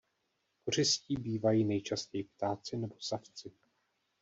Kořistí 0.65 1.15
bývají 1.17 1.63
nejčastěji 1.65 2.23
ptáci 2.23 2.77
nebo 2.77 2.95
savci. 2.99 3.51